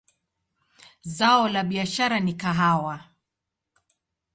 [1.17, 2.95] Zao la biashara ni kahawa.